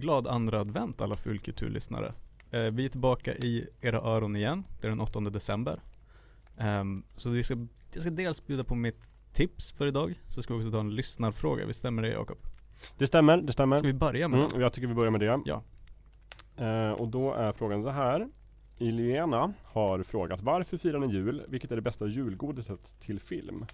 [0.00, 2.12] glad andra advent alla fulkulturlyssnare.
[2.50, 5.80] Eh, vi är tillbaka i era öron igen, det är den 8 december.
[6.58, 8.98] Ehm, så vi ska, jag ska dels bjuda på mitt
[9.32, 12.38] tips för idag, så ska vi också ta en lyssnarfråga, visst stämmer det Jakob?
[12.98, 13.78] Det stämmer, det stämmer.
[13.78, 14.60] Ska vi börja med Mm, den?
[14.60, 15.40] jag tycker vi börjar med det.
[15.44, 15.62] Ja.
[16.56, 18.28] Eh, och då är frågan så här.
[18.78, 21.42] Iliana har frågat varför firar ni jul?
[21.48, 23.64] Vilket är det bästa julgodiset till film?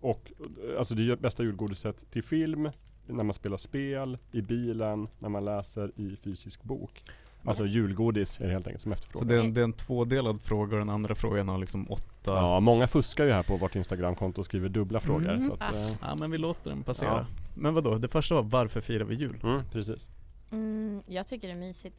[0.00, 0.32] Och
[0.70, 2.70] eh, alltså det bästa julgodiset till film
[3.06, 7.02] när man spelar spel, i bilen, när man läser i fysisk bok.
[7.46, 9.28] Alltså julgodis är det helt enkelt som Så efterfrågas.
[9.28, 12.06] det är, en, det är en tvådelad fråga och den andra frågan har liksom åtta
[12.24, 15.28] Ja, många fuskar ju här på vårt Instagramkonto och skriver dubbla frågor.
[15.28, 15.42] Mm.
[15.42, 17.08] Så att, eh, Ja men vi låter den passera.
[17.10, 17.26] Ja.
[17.54, 19.40] Men vadå, det första var varför firar vi jul?
[19.42, 20.10] mm, precis.
[20.52, 21.96] Mm, jag tycker det är mysigt.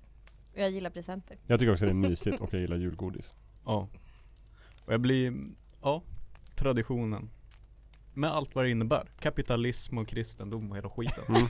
[0.54, 1.38] Och jag gillar presenter.
[1.48, 3.34] Jag tycker också det är mysigt och jag gillar julgodis.
[3.66, 3.88] Ja.
[4.86, 5.34] Och jag blir,
[5.82, 6.02] ja,
[6.56, 7.30] traditionen.
[8.16, 9.08] Med allt vad det innebär.
[9.20, 11.24] Kapitalism och kristendom och hela skiten.
[11.30, 11.48] Mm.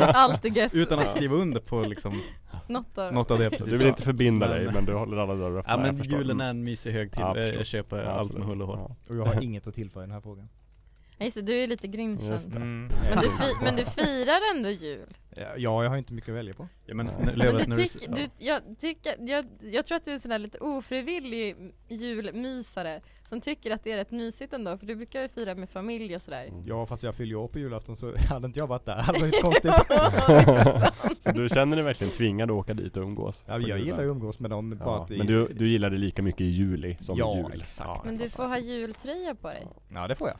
[0.00, 0.74] Allt är gött.
[0.74, 2.22] Utan att skriva under på liksom
[2.68, 5.34] Något av något av det Du vill inte förbinda Men- dig men du håller alla
[5.34, 5.72] dörrar öppna.
[5.72, 6.40] Ja men julen Mm.
[6.40, 7.20] är en mysig högtid.
[7.20, 8.76] Ja, jag köper Ja, allt med hull och hår.
[8.78, 8.96] Ja.
[9.08, 10.48] Och jag har inget att tillföra i den här frågan.
[11.18, 12.32] Ja, just det, du är lite grinchen.
[12.32, 12.92] Mm.
[13.10, 15.08] Men du, fi- men du firar ändå jul.
[15.36, 16.68] Ja, jag har inte mycket att välja på.
[16.86, 18.14] Ja men, Men du tyck, ja.
[18.14, 21.56] du, jag, tycker, jag, jag tror att du är en sån där lite ofrivillig
[21.88, 25.70] julmysare som tycker att det är rätt mysigt ändå för du brukar ju fira med
[25.70, 26.50] familj och sådär.
[26.64, 29.02] Ja fast jag fyller ju år på julafton så hade inte jag varit där, det
[29.02, 29.74] hade varit konstigt.
[31.20, 33.44] Så du känner dig verkligen tvingad att åka dit och umgås?
[33.46, 33.84] Ja, jag julen?
[33.84, 36.96] gillar att umgås med bara Ja, men du, du gillar det lika mycket i juli
[37.00, 37.60] som Ja, i jul?
[37.60, 37.88] exakt.
[37.88, 39.66] Ja, Men du får ha jultröja på dig.
[39.88, 40.38] Ja det får jag.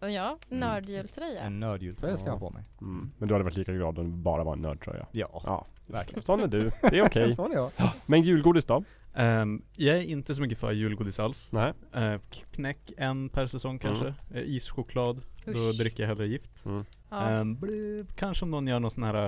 [0.00, 1.40] Och ja, nördjultröja.
[1.40, 2.64] En nördjultröja ska jag ha på mig.
[2.80, 3.10] Mm.
[3.18, 5.06] Men du hade varit lika glad om bara var en nördtröja?
[5.12, 6.22] Ja, Ja, verkligen.
[6.24, 6.60] sån är du.
[6.80, 7.34] Det är okej.
[7.36, 7.70] Sån är jag.
[8.06, 8.84] Men julgodis då?
[9.14, 11.52] Ehm, jag är inte så mycket för julgodis alls.
[11.52, 11.72] Nej?
[11.96, 12.20] Uh,
[12.52, 14.04] knäck en per säsong kanske.
[14.06, 15.20] Uh, ischoklad.
[15.44, 15.78] Då Usch.
[15.78, 16.64] dricker jag hellre gift.
[16.66, 16.84] Mm.
[17.10, 17.44] Ja.
[17.44, 19.24] Bli- kanske om någon gör någon sån här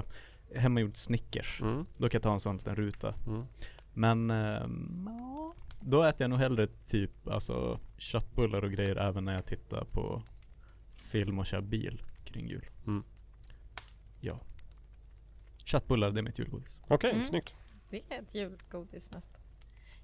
[0.51, 1.61] eh, hemmagjord Snickers.
[1.63, 1.87] Mm.
[1.97, 3.15] Då kan jag ta en sån liten ruta.
[3.27, 3.43] Mm.
[3.95, 4.29] Men
[5.07, 9.85] ja, då äter jag nog hellre typ alltså köttbullar och grejer även när jag tittar
[9.85, 10.23] på
[10.97, 12.65] film och kör bil kring jul.
[12.87, 13.03] Mm.
[14.21, 14.39] Ja.
[15.65, 16.81] Köttbullar, det är mitt julgodis.
[16.89, 17.27] Okej, Mm.
[17.27, 17.55] snyggt.
[17.91, 19.41] Det är ett julgodis nästan.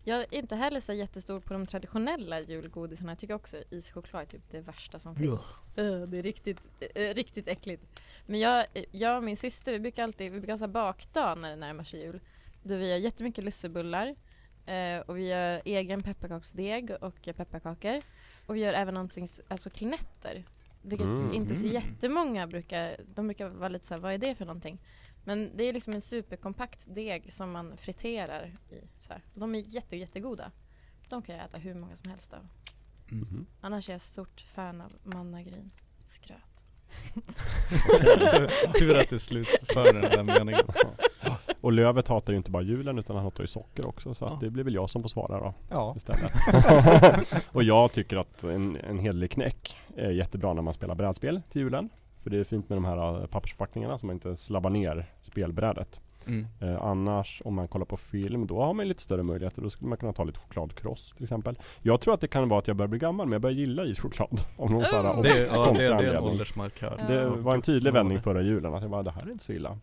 [0.05, 3.11] Jag är inte heller så jättestor på de traditionella julgodisarna.
[3.13, 5.41] Jag tycker också ischoklad är typ det värsta som finns.
[5.77, 6.61] Äh, det är riktigt,
[6.95, 8.01] äh, riktigt äckligt.
[8.27, 11.57] Men jag, jag och min syster, vi brukar alltid vi brukar ha bakdag när det
[11.57, 12.21] närmar sig jul.
[12.63, 14.15] Då vi gör jättemycket lussebullar.
[14.67, 17.99] Eh, och vi gör egen pepparkaksdeg och pepparkakor.
[18.47, 20.45] Och vi gör även någonting, alltså klinetter.
[20.83, 21.35] Vilket Mm.
[21.35, 21.75] inte så Mm.
[21.75, 24.79] jättemånga brukar, de brukar vara lite så här, vad är det för någonting?
[25.29, 28.81] Men det är liksom en superkompakt deg som man friterar i.
[28.99, 29.23] Så här.
[29.35, 30.51] De är jätte, jättegoda.
[31.09, 32.49] De kan jag äta hur många som helst av.
[33.09, 33.47] Mhm.
[33.61, 35.71] Annars är jag stort fan av mannagryn.
[36.09, 36.65] Skröt.
[38.79, 40.65] Tur att du slutför den där meningen.
[41.61, 44.39] Och Lövet hatar ju inte bara julen utan han hatar ju socker också så Ja.
[44.41, 45.95] det blir väl jag som får svara då Ja.
[45.97, 46.33] istället.
[47.53, 51.63] och jag tycker att en, en hederlig knäck är jättebra när man spelar brädspel till
[51.63, 51.89] julen.
[52.29, 56.01] För det är fint med de här äh, pappersförpackningarna så man inte slabbar ner spelbrädet.
[56.27, 56.47] Mm.
[56.61, 59.63] Eh, annars om man kollar på film då har man lite större möjligheter.
[59.63, 61.59] Då skulle man kunna ta lite chokladkross till exempel.
[61.83, 63.85] Jag tror att det kan vara att jag börjar bli gammal men jag börjar gilla
[63.85, 64.41] ischoklad.
[64.57, 65.23] Av någon sån här Mm.
[65.23, 67.05] Det, är- ja, det, det är en åldersmarkör.
[67.09, 67.35] Det Ja.
[67.37, 69.79] var en tydlig vändning förra julen att jag bara, det här är inte så illa.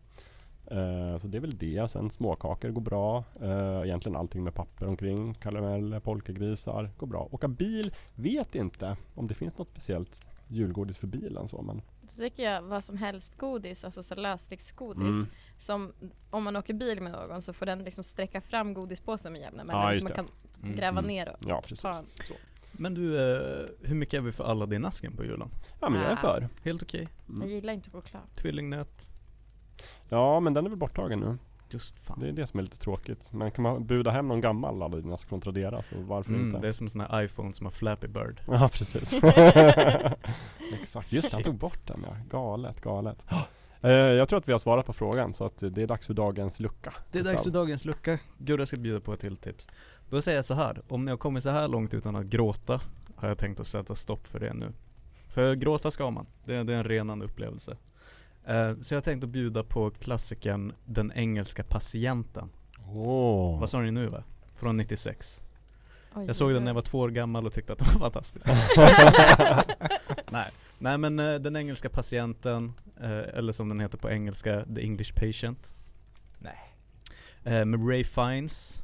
[0.67, 1.91] Eh, så det är väl det.
[1.91, 3.23] Sen småkakor går bra.
[3.41, 5.33] Eh, egentligen allting med papper omkring.
[5.33, 7.27] Karamell, polkagrisar går bra.
[7.31, 11.81] Åka bil, vet inte om det finns något speciellt julgodis för bilen så men
[12.15, 15.03] Så tycker jag vad som helst godis, alltså så lösviktsgodis.
[15.03, 15.27] Mm.
[15.59, 15.93] Som
[16.29, 19.59] om man åker bil med någon så får den liksom sträcka fram godispåsen med jämna
[19.61, 20.27] Ja, mellanrum just så man kan
[20.63, 20.77] Mm.
[20.77, 21.05] gräva Mm.
[21.07, 21.81] ner och ja precis.
[21.81, 22.05] ta en.
[22.23, 22.33] Så.
[22.71, 25.49] Men du, eh, hur mycket är vi för Aladdin-asken på julen?
[25.81, 26.17] Ja men jag är Ah.
[26.17, 26.49] för.
[26.63, 27.07] Helt okej.
[27.27, 27.49] Jag Mm.
[27.49, 28.21] gillar inte choklad.
[28.35, 29.05] Tvillingnöt.
[30.09, 31.37] Ja men den är väl borttagen nu.
[31.69, 32.19] Just fan.
[32.19, 33.33] Det är det som är lite tråkigt.
[33.33, 36.59] Men kan man buda hem någon gammal Aladdin-ask från Tradera så varför Mm, inte?
[36.61, 38.41] det är som sån här iPhone som har Flappy Bird.
[38.47, 39.13] Ja precis.
[40.81, 42.15] Exakt, just det, han tog bort den ja.
[42.29, 43.25] Galet, galet.
[43.81, 46.13] Eh, jag tror att vi har svarat på frågan så att det är dags för
[46.13, 46.93] dagens lucka.
[47.11, 48.19] Det är dags för dagens lucka.
[48.37, 49.69] Gurra ska bjuda på ett till tips.
[50.09, 50.81] Då säger jag så här.
[50.87, 52.81] om ni har kommit så här långt utan att gråta
[53.15, 54.71] har jag tänkt att sätta stopp för det nu.
[55.29, 56.25] För gråta ska man.
[56.45, 57.77] Det, är- det är en renande upplevelse.
[58.47, 62.49] Eh, så jag har tänkt att bjuda på klassikern Den engelska patienten.
[62.87, 63.59] Åh.
[63.59, 64.23] Vad sa ni nu va?
[64.55, 65.41] Från 96.
[66.13, 67.99] Oj, Jag såg den när jag var två år gammal och tyckte att den var
[67.99, 68.47] fantastisk.
[70.31, 70.51] Nej.
[70.79, 75.13] Nej men eh, Den engelska patienten, eh, eller som den heter på engelska, The English
[75.13, 75.71] Patient.
[76.39, 76.57] Nej.
[77.65, 78.83] Med Ray Fiennes,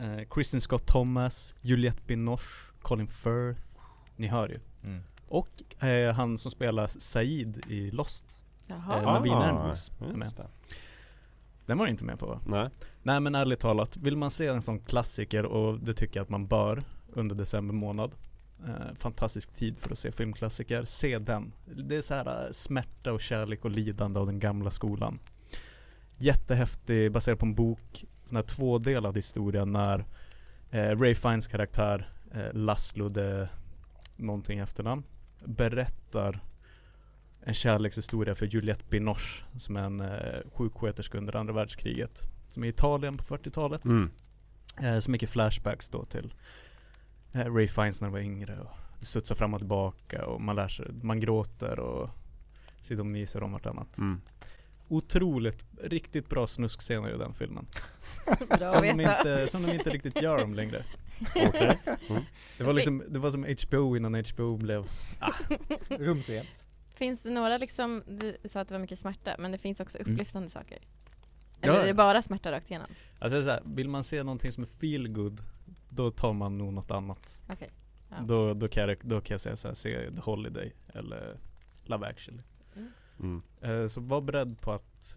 [0.00, 3.60] eh, Kristen Scott Thomas, Juliette Binoche, Colin Firth.
[4.16, 4.58] Ni hör ju.
[4.84, 5.02] Mm.
[5.28, 5.48] Och
[6.14, 8.24] han som spelar Said i Lost.
[8.72, 8.98] Jaha.
[8.98, 10.32] Eh, Naveen Ah, Andrews är med.
[10.36, 10.46] det.
[11.66, 12.40] Den var du inte med på va?
[12.46, 12.68] Nej.
[13.02, 16.30] Nej men ärligt talat, vill man se en sån klassiker och det tycker jag att
[16.30, 16.82] man bör
[17.12, 18.12] under december månad.
[18.66, 20.84] Eh, fantastisk tid för att se filmklassiker.
[20.84, 21.52] Se den.
[21.64, 25.18] Det är så här eh, smärta och kärlek och lidande av den gamla skolan.
[26.18, 28.04] Jättehäftig, baserad på en bok.
[28.24, 30.04] Sån här tvådelad historia när
[30.70, 33.48] eh, Ray Fiennes karaktär eh, Laszlo, det
[34.16, 35.02] någonting efternamn,
[35.44, 36.40] berättar
[37.44, 42.22] en kärlekshistoria för Juliette Binoche som är en eh, sjuksköterska under andra världskriget.
[42.46, 43.84] Som är i Italien på 40-talet.
[43.84, 44.10] Mm.
[44.82, 46.34] Eh, så mycket flashbacks då till
[47.32, 50.56] eh, Ray Fiennes när han var yngre och det studsar fram och tillbaka och man
[50.56, 52.10] lär sig, man gråter och
[52.80, 53.98] sitter och myser om vartannat.
[53.98, 54.20] Mm.
[54.88, 57.66] Otroligt, riktigt bra snuskscener i den filmen.
[58.58, 60.84] Bra Som de, inte, som de inte riktigt gör dem längre.
[61.34, 61.78] Okej.
[62.58, 64.84] Det var liksom, det var som HBO innan HBO blev
[65.88, 66.61] Rumsrent.
[67.02, 69.98] Finns det några liksom, du sa att det var mycket smärta, men det finns också
[69.98, 70.12] Mm.
[70.12, 70.78] upplyftande saker?
[71.60, 71.94] Ja, Eller är det ja.
[71.94, 72.86] bara smärta rakt igenom?
[73.18, 75.40] Alltså så här, vill man se någonting som är feel good
[75.88, 77.70] Då tar man nog något annat Okej.
[78.10, 78.16] Ja.
[78.26, 81.36] då, då, kan jag, då kan jag säga så här, se The Holiday eller
[81.84, 82.42] Love actually
[83.20, 83.42] Mm.
[83.60, 85.16] Eh, Så var beredd på att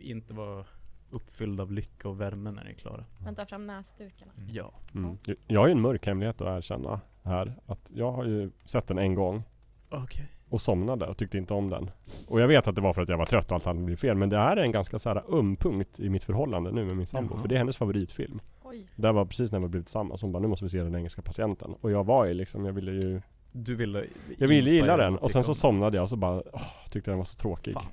[0.00, 0.64] inte vara
[1.10, 4.32] uppfylld av lycka och värme när ni är klara Man tar fram näsdukarna.
[4.48, 5.18] Ja Mm.
[5.46, 7.54] Jag har ju en mörk hemlighet att erkänna här.
[7.66, 9.42] Att jag har ju sett den en gång
[9.88, 11.90] Okej och somnade och tyckte inte om den.
[12.26, 14.00] Och jag vet att det var för att jag var trött och allt hade blivit
[14.00, 14.16] fel.
[14.16, 16.96] Men det här är en ganska så här öm punkt i mitt förhållande nu med
[16.96, 17.34] min sambo.
[17.34, 17.40] Jaha.
[17.42, 18.40] För det är hennes favoritfilm.
[18.64, 18.86] Oj.
[18.96, 20.22] Det var precis när vi blivit tillsammans.
[20.22, 21.74] Hon bara, nu måste vi se den engelska patienten.
[21.80, 23.22] Och jag var ju liksom, jag ville ju
[23.52, 24.04] Du ville
[24.38, 27.10] Jag ville gilla den och sen så om somnade jag och så bara, åh, tyckte
[27.10, 27.74] den var så tråkig.
[27.74, 27.86] Fan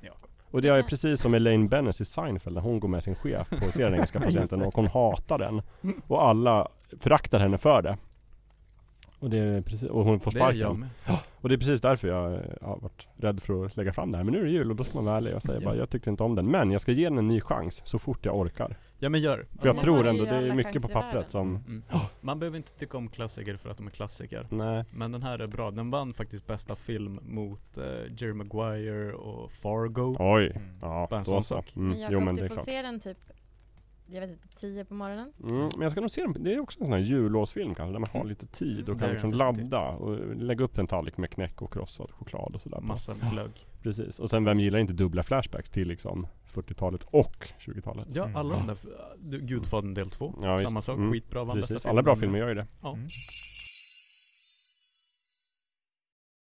[0.50, 3.50] Och det är precis som Elaine Bennis i Seinfeld när hon går med sin chef
[3.50, 5.62] på att se den engelska patienten och hon hatar den.
[6.06, 6.68] Och alla
[7.00, 7.96] föraktar henne för det.
[9.24, 10.80] Och det är precis, och hon får Det är jag sparken.
[11.06, 14.16] med Och det är precis därför jag har varit rädd för att lägga fram det
[14.18, 14.24] här.
[14.24, 15.64] Men nu är det jul och då ska man vara ärlig och säga Ja.
[15.64, 16.46] bara, jag tyckte inte om den.
[16.46, 18.76] Men jag ska ge den en ny chans så fort jag orkar.
[18.98, 21.56] Ja men gör För Alltså, jag nu tror ändå det är mycket på pappret som,
[21.56, 21.82] mm.
[22.20, 24.84] Man behöver inte tycka om klassiker för att de är klassiker nej.
[24.90, 27.84] Men den här är bra, den vann faktiskt bästa film mot eh,
[28.16, 30.46] Jerry Maguire och Fargo Oj.
[30.56, 30.68] Mm.
[30.82, 31.54] Ja, då så.
[31.54, 31.64] Mm.
[31.88, 32.66] Men Jakob, Jo men det du är får klart.
[32.66, 33.18] se den typ,
[34.06, 35.32] jag vet inte, tio på morgonen?
[35.42, 37.92] Mm, men jag ska nog se den, det är också en sån här jullovsfilm kanske,
[37.92, 38.28] där man har Mm.
[38.28, 41.72] lite tid och Mm, kan liksom ladda och lägga upp en tallrik med knäck och
[41.72, 42.80] krossad choklad och sådär.
[42.80, 48.08] Massa glögg Precis, och sen vem gillar inte dubbla flashbacks till liksom 40-talet och 20-talet?
[48.14, 48.36] Ja Mm.
[48.36, 50.68] alla de där, Gudfadern del 2 Ja, visst.
[50.68, 51.12] Samma sak, Mm.
[51.12, 52.66] skitbra, Precis, alla bra filmer gör ju det.
[52.82, 52.94] Ja.
[52.94, 53.06] Mm.